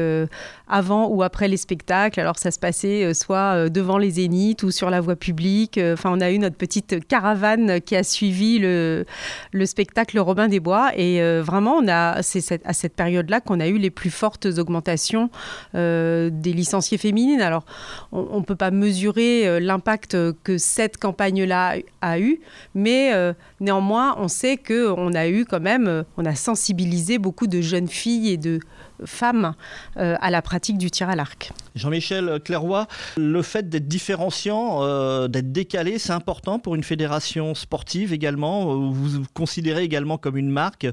avant 0.72 1.08
ou 1.08 1.22
après 1.24 1.48
les 1.48 1.58
spectacles. 1.58 2.20
Alors 2.20 2.40
ça 2.40 2.50
se 2.50 2.60
passait 2.60 3.04
euh, 3.04 3.14
soit 3.14 3.56
euh, 3.56 3.70
devant 3.70 3.98
les 3.98 4.12
zéniths 4.12 4.64
ou 4.64 4.72
sur 4.72 4.90
la 4.90 5.02
voie 5.02 5.16
publique. 5.16 5.78
Euh, 5.78 5.94
enfin, 5.94 6.12
on 6.14 6.22
a 6.22 6.32
eu 6.32 6.40
notre 6.40 6.56
petite 6.56 7.06
caravane 7.08 7.82
qui 7.82 7.96
a 7.96 8.04
suivi 8.04 8.58
le, 8.58 9.06
le 9.52 9.66
spectacle 9.66 10.18
Robin 10.20 10.48
des 10.48 10.60
Bois. 10.60 10.92
Et 10.96 11.22
vraiment, 11.42 11.76
on 11.76 11.88
a, 11.88 12.21
c'est 12.22 12.62
à 12.66 12.74
cette 12.74 12.96
période-là 12.96 13.42
qu'on 13.42 13.60
a 13.60 13.68
eu 13.68 13.78
les 13.78 13.90
plus 13.90 14.10
fortes 14.10 14.46
augmentations 14.58 15.30
des 15.74 16.32
licenciés 16.54 16.98
féminines. 16.98 17.42
Alors, 17.42 17.66
on 18.12 18.40
ne 18.40 18.46
peut 18.46 18.56
pas 18.56 18.72
mesurer 18.72 19.60
l'impact 19.60 20.18
que 20.44 20.58
cette 20.58 20.98
campagne-là 20.98 21.76
a 22.02 22.20
eu, 22.20 22.40
mais 22.76 23.12
néanmoins, 23.60 24.16
on 24.18 24.28
sait 24.28 24.58
qu'on 24.58 25.14
a 25.14 25.28
eu 25.28 25.46
quand 25.46 25.62
même, 25.62 26.04
on 26.18 26.26
a 26.26 26.36
sensibilisé 26.36 27.18
beaucoup 27.18 27.48
de 27.48 27.62
jeunes 27.62 27.88
filles 27.88 28.30
et 28.30 28.38
de 28.38 28.60
femmes 29.06 29.54
à 29.96 30.30
la 30.30 30.42
pratique 30.42 30.78
du 30.78 30.92
tir 30.92 31.10
à 31.10 31.16
l'arc. 31.16 31.52
Jean-Michel 31.76 32.40
Clairoy, 32.44 32.86
le 33.18 33.42
fait 33.42 33.70
d'être 33.70 33.88
différenciant, 33.88 35.28
d'être 35.28 35.52
décalé, 35.52 35.98
c'est 36.00 36.14
important 36.14 36.60
pour 36.60 36.76
une 36.76 36.84
fédération 36.84 37.56
sportive 37.56 38.14
également. 38.14 38.76
Vous 38.76 38.94
vous 38.94 39.26
considérez 39.34 39.84
également 39.84 40.18
comme 40.18 40.38
une 40.38 40.50
marque 40.50 40.88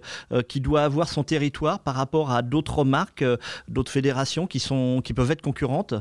qui 0.49 0.61
doit 0.61 0.83
avoir 0.83 1.09
son 1.09 1.25
territoire 1.25 1.81
par 1.81 1.95
rapport 1.95 2.31
à 2.31 2.43
d'autres 2.43 2.85
marques, 2.85 3.25
d'autres 3.69 3.93
fédérations 3.93 4.47
qui, 4.47 4.61
sont, 4.61 5.01
qui 5.03 5.15
peuvent 5.15 5.31
être 5.31 5.43
concurrentes? 5.43 5.95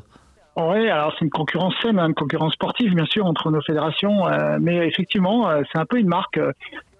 Oui, 0.59 0.89
alors 0.89 1.13
c'est 1.13 1.25
une 1.25 1.31
concurrence 1.31 1.75
saine, 1.83 1.99
hein, 1.99 2.07
une 2.07 2.15
concurrence 2.15 2.53
sportive 2.53 2.95
bien 2.95 3.05
sûr 3.05 3.27
entre 3.27 3.51
nos 3.51 3.61
fédérations, 3.61 4.27
euh, 4.27 4.57
mais 4.59 4.87
effectivement 4.87 5.47
euh, 5.47 5.61
c'est 5.71 5.79
un 5.79 5.85
peu 5.85 5.99
une 5.99 6.07
marque. 6.07 6.39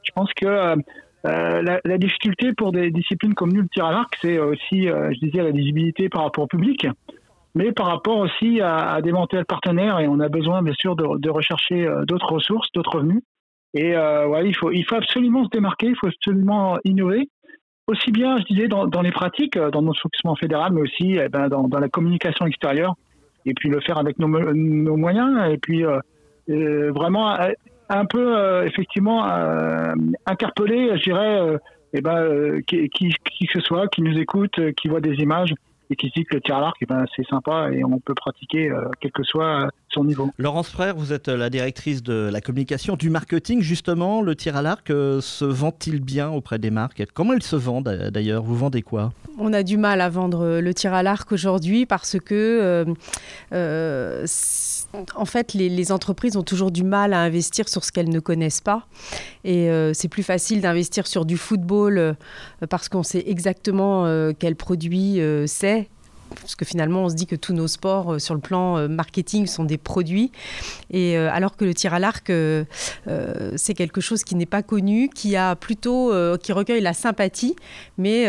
Je 0.04 0.12
pense 0.14 0.32
que 0.34 0.76
euh, 1.27 1.79
la, 1.84 1.98
difficulté 1.98 2.53
pour 2.53 2.72
des 2.72 2.91
disciplines 2.91 3.34
comme 3.34 3.51
nous 3.51 3.62
le 3.62 3.69
tir 3.69 3.86
à 3.86 3.91
l'arc, 3.91 4.17
c'est 4.22 4.39
aussi, 4.39 4.84
je 4.84 5.19
disais, 5.19 5.43
la 5.43 5.51
visibilité 5.51 6.10
par 6.10 6.24
rapport 6.24 6.46
au 6.46 6.48
public, 6.48 6.88
mais 7.55 7.72
par 7.72 7.88
rapport 7.88 8.17
aussi 8.19 8.62
à, 8.62 8.93
à 8.93 9.01
d'éventuels 9.01 9.46
partenaires 9.46 10.00
et 10.00 10.07
on 10.07 10.19
a 10.19 10.29
besoin 10.29 10.62
bien 10.62 10.74
sûr 10.74 10.96
de, 10.96 11.29
rechercher 11.29 11.88
d'autres 12.07 12.34
ressources, 12.34 12.72
d'autres 12.74 12.96
revenus. 12.96 13.22
Et 13.74 13.96
ouais, 13.98 14.48
il 14.48 14.55
faut, 14.55 14.72
absolument 14.96 15.43
se 15.43 15.50
démarquer, 15.50 15.88
il 15.88 15.96
faut 15.96 16.07
absolument 16.07 16.77
innover 16.84 17.29
aussi 17.88 18.12
bien, 18.12 18.38
je 18.38 18.43
disais, 18.43 18.67
dans, 18.67 19.01
les 19.01 19.12
pratiques, 19.12 19.57
dans 19.57 19.81
notre 19.81 20.01
fonctionnement 20.01 20.36
fédéral, 20.36 20.74
mais 20.74 20.81
aussi 20.81 21.17
eh 21.24 21.29
ben, 21.29 21.48
dans, 21.48 21.79
la 21.79 21.89
communication 21.89 22.46
extérieure 22.46 22.96
et 23.48 23.53
puis 23.53 23.69
le 23.69 23.79
faire 23.79 23.98
avec 23.98 24.19
nos, 24.19 24.27
nos 24.27 24.98
moyens 24.98 25.51
et 25.51 25.57
puis 25.57 25.86
euh, 25.86 26.00
euh 26.50 26.91
vraiment 26.91 27.39
euh, 27.39 27.51
un 27.89 28.06
peu 28.06 28.38
euh, 28.38 28.65
effectivement 28.65 29.25
interpeller, 30.25 30.98
je 30.98 31.03
dirais, 31.03 31.60
eh 31.94 32.01
ben, 32.01 32.62
qui, 32.67 32.89
qui, 32.89 33.13
qui, 33.25 33.48
que 33.48 33.60
ce 33.60 33.62
soit, 33.62 33.88
qui 33.88 34.01
nous 34.01 34.17
écoute, 34.17 34.60
qui 34.75 34.88
voit 34.88 35.01
des 35.01 35.15
images 35.15 35.53
et 35.89 35.96
qui 35.96 36.10
dit 36.10 36.25
que 36.25 36.36
le 36.36 36.41
tir 36.41 36.58
à 36.58 36.62
l'arc, 36.62 36.77
eh 36.82 36.86
ben, 36.86 37.06
c'est 37.15 37.25
sympa 37.27 37.70
et 37.72 37.84
on 37.84 38.00
peut 38.00 38.13
pratiquer 38.13 38.70
euh, 38.70 38.89
quel 39.00 39.12
que 39.12 39.24
soit 39.24 39.70
son 39.89 40.03
niveau. 40.03 40.29
Laurence 40.38 40.70
Frère, 40.70 40.96
vous 40.96 41.13
êtes 41.13 41.27
la 41.27 41.50
directrice 41.50 42.03
de 42.03 42.29
la 42.32 42.41
communication, 42.41 42.96
du 42.96 43.10
marketing. 43.10 43.62
Justement, 43.62 44.22
le 44.22 44.36
tir 44.36 44.56
à 44.56 44.62
l'arc 44.62 44.89
euh, 44.89 45.22
se 45.22 45.46
vend-il 45.46 46.01
bien 46.01 46.29
auprès 46.29 46.60
des 46.60 46.72
marques? 46.72 47.03
Comment 47.13 47.34
il 47.34 47.44
se 47.44 47.56
vend 47.56 47.82
d'ailleurs? 47.82 48.44
Vous 48.44 48.56
vendez 48.56 48.82
quoi? 48.82 49.13
On 49.39 49.53
a 49.53 49.63
du 49.63 49.77
mal 49.77 50.01
à 50.01 50.10
vendre 50.10 50.60
le 50.60 50.74
tir 50.74 50.94
à 50.94 51.03
l'arc 51.03 51.32
aujourd'hui 51.32 51.86
parce 51.86 52.17
que, 52.20 52.86
euh, 53.53 54.25
en 55.15 55.25
fait, 55.25 55.53
les, 55.53 55.70
les, 55.70 55.91
entreprises 55.91 56.36
ont 56.36 56.44
toujours 56.44 56.72
du 56.72 56.84
mal 56.84 57.13
à 57.13 57.20
investir 57.20 57.70
sur 57.70 57.86
ce 57.86 57.91
qu'elles 57.91 58.10
ne 58.10 58.20
connaissent 58.20 58.62
pas. 58.62 58.88
Et 59.44 59.70
c'est 59.94 60.10
plus 60.10 60.24
facile 60.24 60.60
d'investir 60.60 61.08
sur 61.08 61.25
du 61.25 61.38
football 61.38 62.15
parce 62.70 62.89
qu'on 62.89 63.03
sait 63.03 63.24
exactement 63.27 64.06
quel 64.38 64.56
produit 64.56 65.22
c'est 65.46 65.88
parce 66.36 66.55
que 66.55 66.65
finalement 66.65 67.03
on 67.03 67.10
se 67.10 67.15
dit 67.15 67.27
que 67.27 67.36
tous 67.36 67.53
nos 67.53 67.67
sports 67.67 68.13
euh, 68.13 68.19
sur 68.19 68.34
le 68.34 68.39
plan 68.39 68.77
euh, 68.77 68.88
marketing 68.88 69.48
sont 69.48 69.63
des 69.63 69.77
produits. 69.77 70.31
Et 70.91 71.17
euh, 71.17 71.29
alors 71.31 71.55
que 71.55 71.65
le 71.65 71.74
tir 71.74 71.93
à 71.93 72.00
l'arc 72.00 72.31
c'est 73.55 73.74
quelque 73.74 74.01
chose 74.01 74.24
qui 74.24 74.36
n'est 74.36 74.46
pas 74.46 74.62
connu 74.62 75.10
qui 75.10 75.36
a 75.36 75.55
plutôt 75.55 76.12
qui 76.38 76.51
recueille 76.51 76.81
la 76.81 76.93
sympathie. 76.93 77.55
Mais 77.98 78.27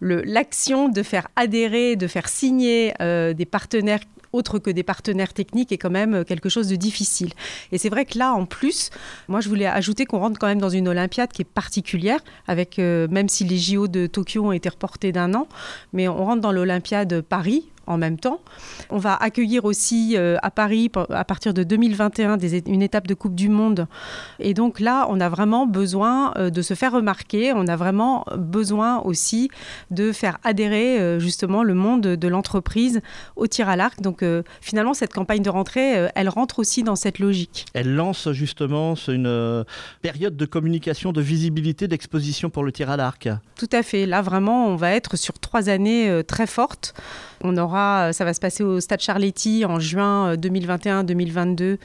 l'action 0.00 0.88
de 0.88 1.02
faire 1.02 1.28
adhérer 1.36 1.96
de 1.96 2.06
faire 2.06 2.28
signer 2.28 2.94
des 3.00 3.46
partenaires 3.50 4.00
autre 4.32 4.58
que 4.58 4.70
des 4.70 4.82
partenaires 4.82 5.32
techniques 5.32 5.72
est 5.72 5.78
quand 5.78 5.90
même 5.90 6.24
quelque 6.24 6.48
chose 6.48 6.68
de 6.68 6.76
difficile. 6.76 7.32
Et 7.72 7.78
c'est 7.78 7.88
vrai 7.88 8.04
que 8.04 8.18
là, 8.18 8.32
en 8.32 8.46
plus, 8.46 8.90
moi, 9.28 9.40
je 9.40 9.48
voulais 9.48 9.66
ajouter 9.66 10.06
qu'on 10.06 10.18
rentre 10.18 10.38
quand 10.38 10.46
même 10.46 10.60
dans 10.60 10.68
une 10.68 10.88
Olympiade 10.88 11.32
qui 11.32 11.42
est 11.42 11.44
particulière, 11.44 12.20
avec 12.46 12.78
euh, 12.78 13.08
même 13.10 13.28
si 13.28 13.44
les 13.44 13.58
JO 13.58 13.88
de 13.88 14.06
Tokyo 14.06 14.44
ont 14.44 14.52
été 14.52 14.68
reportés 14.68 15.12
d'un 15.12 15.34
an, 15.34 15.48
mais 15.92 16.08
on 16.08 16.24
rentre 16.24 16.40
dans 16.40 16.52
l'Olympiade 16.52 17.20
Paris 17.22 17.64
en 17.86 17.98
même 17.98 18.18
temps. 18.18 18.40
On 18.90 18.98
va 18.98 19.14
accueillir 19.14 19.64
aussi 19.64 20.16
euh, 20.16 20.36
à 20.42 20.50
Paris, 20.50 20.90
à 21.10 21.24
partir 21.24 21.54
de 21.54 21.62
2021, 21.62 22.38
une 22.66 22.82
étape 22.82 23.06
de 23.06 23.14
Coupe 23.14 23.34
du 23.34 23.48
Monde. 23.48 23.86
Et 24.38 24.54
donc 24.54 24.80
là, 24.80 25.06
on 25.08 25.20
a 25.20 25.28
vraiment 25.28 25.66
besoin 25.66 26.32
euh, 26.36 26.50
de 26.50 26.62
se 26.62 26.74
faire 26.74 26.92
remarquer. 26.92 27.52
On 27.52 27.66
a 27.66 27.76
vraiment 27.76 28.24
besoin 28.36 29.00
aussi 29.00 29.50
de 29.90 30.12
faire 30.12 30.38
adhérer 30.44 31.00
euh, 31.00 31.18
justement 31.18 31.62
le 31.62 31.74
monde 31.74 32.02
de 32.02 32.28
l'entreprise 32.28 33.00
au 33.36 33.46
tir 33.46 33.68
à 33.68 33.76
l'arc. 33.76 34.00
Donc 34.00 34.24
finalement, 34.60 34.94
cette 34.94 35.12
campagne 35.12 35.42
de 35.42 35.50
rentrée, 35.50 36.08
elle 36.14 36.28
rentre 36.28 36.58
aussi 36.58 36.82
dans 36.82 36.96
cette 36.96 37.18
logique. 37.18 37.66
Elle 37.74 37.94
lance 37.94 38.30
justement 38.32 38.94
une 39.08 39.64
période 40.02 40.36
de 40.36 40.46
communication, 40.46 41.12
de 41.12 41.20
visibilité, 41.20 41.88
d'exposition 41.88 42.50
pour 42.50 42.64
le 42.64 42.72
tir 42.72 42.90
à 42.90 42.96
l'arc. 42.96 43.28
Tout 43.56 43.68
à 43.72 43.82
fait. 43.82 44.06
Là, 44.06 44.22
vraiment, 44.22 44.66
on 44.66 44.76
va 44.76 44.92
être 44.92 45.16
sur 45.16 45.38
trois 45.38 45.68
années 45.68 46.22
très 46.26 46.46
fortes. 46.46 46.94
On 47.42 47.56
aura, 47.56 48.12
ça 48.12 48.24
va 48.24 48.34
se 48.34 48.40
passer 48.40 48.62
au 48.62 48.80
Stade 48.80 49.00
Charletti 49.00 49.64
en 49.64 49.78
juin 49.78 50.34
2021-2022 50.34 51.62
euh, 51.62 51.76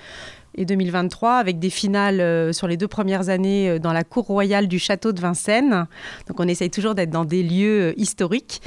et 0.55 0.65
2023 0.65 1.35
avec 1.35 1.59
des 1.59 1.69
finales 1.69 2.21
euh, 2.21 2.53
sur 2.53 2.67
les 2.67 2.77
deux 2.77 2.87
premières 2.87 3.29
années 3.29 3.69
euh, 3.69 3.79
dans 3.79 3.93
la 3.93 4.03
cour 4.03 4.25
royale 4.25 4.67
du 4.67 4.79
château 4.79 5.11
de 5.11 5.21
Vincennes. 5.21 5.87
Donc 6.27 6.39
on 6.39 6.47
essaye 6.47 6.69
toujours 6.69 6.95
d'être 6.95 7.09
dans 7.09 7.25
des 7.25 7.43
lieux 7.43 7.93
historiques. 7.99 8.61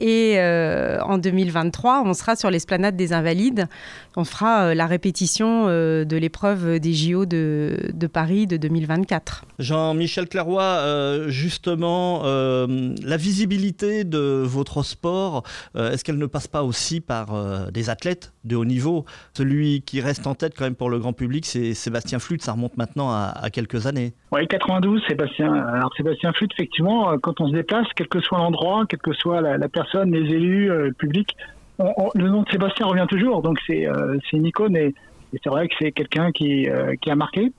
Et 0.00 0.34
euh, 0.36 1.00
en 1.02 1.18
2023, 1.18 2.02
on 2.06 2.14
sera 2.14 2.36
sur 2.36 2.50
l'esplanade 2.50 2.96
des 2.96 3.12
Invalides. 3.12 3.66
On 4.16 4.24
fera 4.24 4.66
euh, 4.66 4.74
la 4.74 4.86
répétition 4.86 5.66
euh, 5.68 6.04
de 6.04 6.16
l'épreuve 6.16 6.78
des 6.78 6.94
JO 6.94 7.26
de, 7.26 8.06
Paris 8.12 8.46
de 8.46 8.56
2024. 8.56 9.44
Jean-Michel 9.58 10.28
Claroy, 10.28 11.28
justement, 11.28 12.22
la 12.22 13.16
visibilité 13.16 14.04
de 14.04 14.42
votre 14.44 14.82
sport, 14.82 15.42
est-ce 15.74 16.04
qu'elle 16.04 16.16
ne 16.16 16.26
passe 16.26 16.46
pas 16.46 16.62
aussi 16.62 17.00
par 17.00 17.70
des 17.70 17.90
athlètes 17.90 18.32
de 18.44 18.56
haut 18.56 18.64
niveau? 18.64 19.04
Celui 19.36 19.82
qui 19.82 20.00
reste 20.00 20.26
en 20.26 20.34
tête 20.34 20.54
quand 20.56 20.64
même 20.64 20.74
pour 20.74 20.88
le 20.88 20.98
grand 20.98 21.12
public, 21.12 21.27
c'est 21.44 21.74
Sébastien 21.74 22.18
Flûte. 22.18 22.42
Ça 22.42 22.52
remonte 22.52 22.76
maintenant 22.76 23.10
à, 23.10 23.48
quelques 23.52 23.86
années. 23.86 24.12
Oui, 24.32 24.46
92, 24.46 25.02
Sébastien. 25.08 25.52
Alors 25.52 25.92
Sébastien 25.96 26.32
Flûte, 26.32 26.52
effectivement, 26.52 27.16
quand 27.18 27.40
on 27.40 27.48
se 27.48 27.52
déplace, 27.52 27.86
quel 27.96 28.08
que 28.08 28.20
soit 28.20 28.38
l'endroit, 28.38 28.84
quelle 28.88 29.00
que 29.00 29.12
soit 29.12 29.40
la, 29.40 29.68
personne, 29.68 30.12
les 30.12 30.32
élus, 30.34 30.70
euh, 30.70 30.86
le 30.86 30.92
public. 30.92 31.36
le 31.78 32.28
nom 32.28 32.42
de 32.42 32.50
Sébastien 32.50 32.86
revient 32.86 33.06
toujours, 33.08 33.42
donc 33.42 33.58
c'est 33.66 33.86
euh, 33.86 34.18
une 34.32 34.46
icône 34.46 34.76
et, 34.76 34.94
c'est 35.44 35.50
vrai 35.50 35.68
que 35.68 35.74
c'est 35.78 35.92
quelqu'un 35.92 36.32
qui, 36.32 36.68
euh, 36.70 36.94
qui 37.02 37.10
a 37.10 37.14
marqué. 37.14 37.52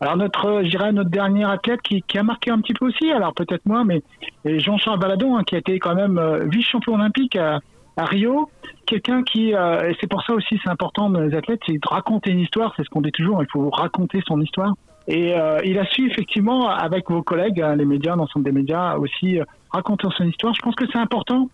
Alors 0.00 0.16
notre, 0.16 0.64
je 0.64 0.90
notre 0.90 1.10
dernier 1.10 1.44
athlète 1.44 1.80
qui, 1.82 2.02
qui, 2.02 2.18
a 2.18 2.24
marqué 2.24 2.50
un 2.50 2.60
petit 2.60 2.72
peu 2.74 2.86
aussi, 2.86 3.12
alors 3.12 3.32
peut-être 3.32 3.64
moins, 3.64 3.84
mais 3.84 4.02
Jean-Charles 4.44 4.98
Baladon, 4.98 5.36
hein, 5.36 5.44
qui 5.44 5.54
a 5.54 5.58
été 5.58 5.78
quand 5.78 5.94
même 5.94 6.20
vice-champion 6.50 6.94
olympique 6.94 7.36
à, 7.36 7.60
à 7.96 8.04
Rio, 8.04 8.50
quelqu'un 8.86 9.22
qui, 9.22 9.50
et 9.50 9.96
c'est 10.00 10.06
pour 10.08 10.22
ça 10.22 10.32
aussi 10.32 10.58
c'est 10.62 10.70
important 10.70 11.10
de 11.10 11.20
les 11.20 11.36
athlètes, 11.36 11.60
c'est 11.66 11.74
de 11.74 11.88
raconter 11.88 12.30
une 12.30 12.40
histoire, 12.40 12.72
c'est 12.76 12.84
ce 12.84 12.88
qu'on 12.88 13.02
dit 13.02 13.12
toujours, 13.12 13.42
il 13.42 13.48
faut 13.52 13.68
raconter 13.70 14.20
son 14.26 14.40
histoire. 14.40 14.74
Et 15.08 15.34
euh, 15.34 15.58
il 15.64 15.78
a 15.78 15.84
su 15.84 16.08
effectivement, 16.08 16.68
avec 16.68 17.10
vos 17.10 17.22
collègues, 17.22 17.60
hein, 17.60 17.74
les 17.76 17.84
médias, 17.84 18.14
l'ensemble 18.16 18.44
des 18.44 18.52
médias, 18.52 18.96
aussi 18.96 19.40
raconter 19.70 20.06
son 20.16 20.24
histoire. 20.24 20.54
Je 20.54 20.62
pense 20.62 20.76
que 20.76 20.84
c'est 20.90 20.98
important 20.98 21.48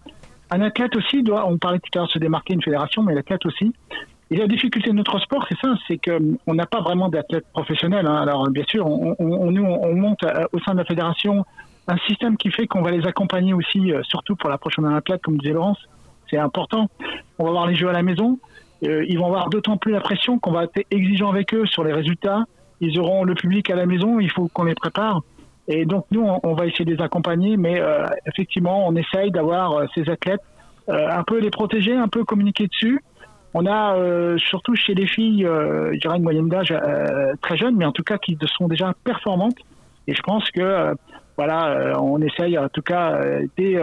un 0.51 0.63
athlète 0.63 0.97
aussi 0.97 1.23
doit, 1.23 1.47
on 1.47 1.59
parlait 1.59 1.79
tout 1.79 1.91
à 1.95 1.99
l'heure 1.99 2.11
se 2.11 2.19
démarquer 2.19 2.55
une 2.55 2.63
fédération, 2.63 3.03
mais 3.03 3.15
l'athlète 3.15 3.45
aussi. 3.47 3.73
Et 4.31 4.37
la 4.37 4.47
difficulté 4.47 4.91
de 4.91 4.95
notre 4.95 5.19
sport, 5.21 5.47
c'est 5.49 5.59
ça, 5.59 5.75
c'est 5.87 5.99
qu'on 5.99 6.55
n'a 6.55 6.67
pas 6.67 6.81
vraiment 6.81 7.09
d'athlètes 7.09 7.47
professionnels. 7.53 8.07
Hein. 8.07 8.17
Alors 8.17 8.49
bien 8.51 8.65
sûr, 8.65 8.87
on, 8.87 9.51
nous, 9.51 9.65
on 9.65 9.95
monte 9.95 10.23
euh, 10.25 10.45
au 10.53 10.59
sein 10.61 10.73
de 10.73 10.79
la 10.79 10.85
fédération 10.85 11.45
un 11.87 11.97
système 12.07 12.37
qui 12.37 12.51
fait 12.51 12.67
qu'on 12.67 12.83
va 12.83 12.91
les 12.91 13.07
accompagner 13.07 13.55
aussi, 13.55 13.93
euh, 13.93 14.03
surtout 14.03 14.37
pour 14.37 14.51
la 14.51 14.59
prochaine 14.59 14.85
Olympiade, 14.85 15.21
comme 15.23 15.39
disait 15.39 15.55
Laurence. 15.55 15.79
C'est 16.31 16.39
important. 16.39 16.89
On 17.39 17.45
va 17.45 17.51
voir 17.51 17.67
les 17.67 17.75
jeux 17.75 17.89
à 17.89 17.93
la 17.93 18.03
maison. 18.03 18.39
Euh, 18.85 19.05
ils 19.09 19.19
vont 19.19 19.27
avoir 19.27 19.49
d'autant 19.49 19.77
plus 19.77 19.93
la 19.93 20.01
pression 20.01 20.39
qu'on 20.39 20.53
va 20.53 20.65
être 20.65 20.81
exigeant 20.91 21.31
avec 21.31 21.55
eux 21.55 21.67
sur 21.67 21.85
les 21.85 21.93
résultats. 21.93 22.45
Ils 22.81 22.99
auront 23.01 23.25
le 23.25 23.35
public 23.35 23.71
à 23.71 23.77
la 23.77 23.87
maison. 23.87 24.21
Il 24.21 24.31
faut 24.31 24.49
qu'on 24.49 24.65
les 24.65 24.75
prépare. 24.75 25.23
Et 25.67 25.85
donc 25.85 26.07
nous, 26.11 26.27
on, 26.43 26.55
va 26.55 26.67
essayer 26.67 26.85
de 26.87 26.95
les 26.95 27.03
accompagner, 27.03 27.57
mais 27.59 27.79
euh, 27.79 28.07
effectivement, 28.27 28.89
on 28.89 28.97
essaye 28.97 29.31
d'avoir 29.31 29.73
euh, 29.73 29.87
ces 29.95 30.09
athlètes 30.09 30.41
un 30.91 31.23
peu 31.23 31.39
les 31.39 31.51
protéger, 31.51 31.95
un 31.95 32.09
peu 32.09 32.25
communiquer 32.25 32.67
dessus. 32.67 33.05
On 33.53 33.67
a 33.67 33.95
surtout 34.39 34.75
chez 34.75 34.95
les 34.95 35.07
filles, 35.07 35.43
je 35.45 35.99
dirais 35.99 36.17
une 36.17 36.23
moyenne 36.23 36.49
d'âge 36.49 36.73
très 37.43 37.59
jeune, 37.59 37.77
mais 37.77 37.85
en 37.85 37.93
tout 37.93 38.03
cas 38.03 38.17
qui 38.17 38.39
sont 38.57 38.69
déjà 38.69 38.95
performantes. 39.05 39.59
Et 40.07 40.15
je 40.15 40.23
pense 40.23 40.51
que 40.51 40.95
voilà, 41.37 41.93
on 42.01 42.23
essaye 42.23 42.57
en 42.57 42.71
tout 42.71 42.81
cas 42.81 43.21
dès, 43.59 43.77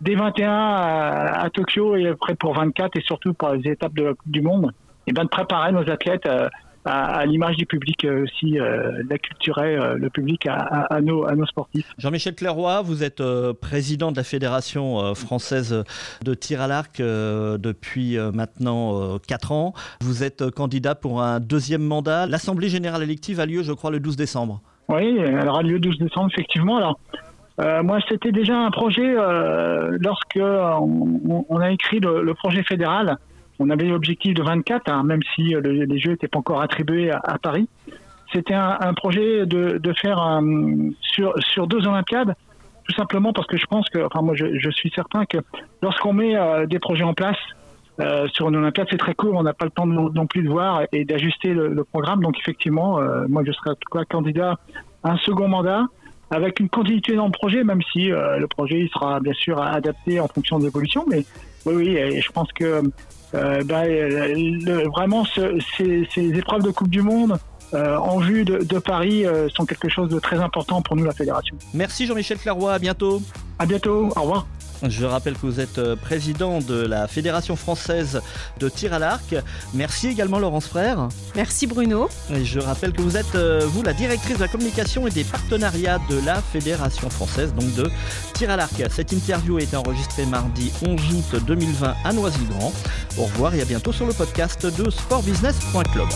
dès 0.00 0.14
21 0.14 0.50
à, 0.50 1.42
à, 1.42 1.50
Tokyo 1.50 1.96
et 1.96 2.08
après 2.08 2.34
pour 2.34 2.54
24 2.54 2.96
et 2.96 3.02
surtout 3.02 3.34
pour 3.34 3.50
les 3.50 3.70
étapes 3.70 3.94
de, 3.94 4.16
du 4.26 4.42
monde, 4.42 4.72
et 5.06 5.12
bien 5.12 5.24
de 5.24 5.28
préparer 5.28 5.72
nos 5.72 5.88
athlètes 5.90 6.28
à, 6.88 7.26
l'image 7.26 7.56
du 7.56 7.66
public 7.66 8.04
euh, 8.04 8.24
aussi, 8.24 8.58
euh, 8.58 9.02
d'acculturer 9.04 9.76
euh, 9.76 9.94
le 9.94 10.10
public 10.10 10.46
à, 10.46 11.00
nos, 11.00 11.26
à 11.26 11.34
nos 11.34 11.46
sportifs. 11.46 11.90
Jean-Michel 11.98 12.34
Clairoy, 12.34 12.82
vous 12.82 13.02
êtes 13.02 13.22
président 13.60 14.12
de 14.12 14.16
la 14.16 14.24
Fédération 14.24 15.14
française 15.14 15.84
de 16.24 16.34
tir 16.34 16.60
à 16.60 16.66
l'arc 16.66 16.98
depuis 16.98 18.16
maintenant 18.32 19.18
4 19.26 19.52
ans. 19.52 19.74
Vous 20.00 20.22
êtes 20.22 20.50
candidat 20.50 20.94
pour 20.94 21.22
un 21.22 21.40
deuxième 21.40 21.82
mandat. 21.82 22.26
L'Assemblée 22.26 22.68
générale 22.68 23.02
élective 23.02 23.40
a 23.40 23.46
lieu, 23.46 23.62
je 23.62 23.72
crois, 23.72 23.90
le 23.90 24.00
12 24.00 24.16
décembre. 24.16 24.60
Oui, 24.88 25.18
elle 25.18 25.48
aura 25.48 25.62
lieu 25.62 25.74
le 25.74 25.80
12 25.80 25.98
décembre, 25.98 26.30
effectivement. 26.32 26.76
Alors, 26.76 26.98
moi, 27.58 27.98
c'était 28.08 28.32
déjà 28.32 28.56
un 28.56 28.70
projet 28.70 29.14
lorsque 30.00 30.38
on, 30.38 31.56
a 31.60 31.70
écrit 31.70 32.00
le, 32.00 32.32
projet 32.34 32.62
fédéral. 32.62 33.18
On 33.58 33.70
avait 33.70 33.86
l'objectif 33.86 34.34
de 34.34 34.42
24, 34.42 34.88
hein, 34.90 35.02
même 35.02 35.20
si 35.34 35.54
les 35.62 35.98
Jeux 35.98 36.12
n'étaient 36.12 36.28
pas 36.28 36.38
encore 36.38 36.62
attribués 36.62 37.10
à, 37.10 37.38
Paris. 37.42 37.68
C'était 38.32 38.54
un, 38.54 38.94
projet 38.94 39.46
de, 39.46 39.92
faire 40.00 40.40
sur, 41.00 41.34
sur 41.40 41.66
deux 41.66 41.86
Olympiades, 41.86 42.34
tout 42.84 42.94
simplement 42.94 43.32
parce 43.32 43.48
que 43.48 43.56
je 43.56 43.66
pense 43.66 43.88
que, 43.88 43.98
enfin 44.04 44.22
moi 44.22 44.34
je, 44.36 44.70
suis 44.70 44.90
certain 44.94 45.24
que 45.26 45.38
lorsqu'on 45.82 46.12
met 46.12 46.36
des 46.68 46.78
projets 46.78 47.04
en 47.04 47.14
place, 47.14 47.36
euh, 48.00 48.28
sur 48.28 48.48
une 48.48 48.56
Olympiade, 48.56 48.86
c'est 48.90 48.98
très 48.98 49.14
court, 49.14 49.34
on 49.34 49.42
n'a 49.42 49.54
pas 49.54 49.64
le 49.64 49.72
temps 49.72 49.86
non 49.86 50.26
plus 50.26 50.42
de 50.42 50.48
voir 50.48 50.82
et 50.92 51.04
d'ajuster 51.04 51.52
le, 51.52 51.82
programme. 51.84 52.20
Donc 52.22 52.38
effectivement, 52.38 53.00
euh, 53.00 53.26
moi 53.28 53.42
je 53.44 53.50
serai 53.50 53.70
quoi, 53.90 54.04
candidat 54.04 54.54
à 55.02 55.12
un 55.12 55.16
second 55.18 55.48
mandat 55.48 55.84
avec 56.30 56.60
une 56.60 56.68
continuité 56.68 57.14
dans 57.14 57.26
le 57.26 57.32
projet, 57.32 57.64
même 57.64 57.80
si 57.92 58.10
euh, 58.10 58.38
le 58.38 58.46
projet 58.46 58.80
il 58.80 58.88
sera 58.90 59.20
bien 59.20 59.32
sûr 59.32 59.60
adapté 59.62 60.20
en 60.20 60.28
fonction 60.28 60.58
de 60.58 60.64
l'évolution. 60.64 61.04
Mais 61.08 61.24
oui, 61.66 61.74
oui, 61.74 61.88
et 61.96 62.20
je 62.20 62.30
pense 62.30 62.52
que 62.52 62.82
bah, 63.32 63.82
vraiment 64.86 65.24
ces, 65.24 66.08
ces, 66.14 66.38
épreuves 66.38 66.62
de 66.62 66.70
Coupe 66.70 66.88
du 66.88 67.02
Monde 67.02 67.38
en 67.72 68.18
vue 68.18 68.44
de, 68.44 68.58
de 68.58 68.78
Paris 68.78 69.24
sont 69.54 69.66
quelque 69.66 69.88
chose 69.88 70.08
de 70.08 70.18
très 70.18 70.38
important 70.38 70.80
pour 70.80 70.96
nous, 70.96 71.04
la 71.04 71.12
fédération. 71.12 71.56
Merci 71.74 72.06
Jean-Michel 72.06 72.38
Claroy, 72.38 72.72
à 72.72 72.78
bientôt. 72.78 73.20
À 73.58 73.66
bientôt, 73.66 74.10
au 74.16 74.22
revoir. 74.22 74.46
Je 74.86 75.04
rappelle 75.04 75.34
que 75.34 75.46
vous 75.46 75.60
êtes 75.60 75.78
euh, 75.78 75.96
président 75.96 76.60
de 76.60 76.74
la 76.74 77.08
Fédération 77.08 77.56
française 77.56 78.20
de 78.58 78.68
tir 78.68 78.92
à 78.92 78.98
l'arc. 78.98 79.34
Merci 79.74 80.08
également 80.08 80.38
Laurence 80.38 80.66
Frère. 80.66 81.08
Merci 81.34 81.66
Bruno. 81.66 82.08
Et 82.32 82.44
je 82.44 82.60
rappelle 82.60 82.92
que 82.92 83.02
vous 83.02 83.16
êtes, 83.16 83.34
euh, 83.34 83.66
vous, 83.66 83.82
la 83.82 83.92
directrice 83.92 84.36
de 84.36 84.42
la 84.42 84.48
communication 84.48 85.06
et 85.06 85.10
des 85.10 85.24
partenariats 85.24 85.98
de 86.08 86.24
la 86.24 86.40
Fédération 86.40 87.10
française, 87.10 87.52
donc 87.54 87.74
de 87.74 87.90
tir 88.34 88.50
à 88.50 88.56
l'arc. 88.56 88.82
Cette 88.90 89.12
interview 89.12 89.56
a 89.56 89.62
été 89.62 89.76
enregistrée 89.76 90.26
mardi 90.26 90.72
11 90.86 91.00
août 91.14 91.44
2020 91.46 91.94
à 92.04 92.12
Noisy-le-Grand. 92.12 92.72
Au 93.18 93.24
revoir 93.24 93.54
et 93.54 93.62
à 93.62 93.64
bientôt 93.64 93.92
sur 93.92 94.06
le 94.06 94.12
podcast 94.12 94.66
de 94.66 94.90
sportbusiness.club. 94.90 96.08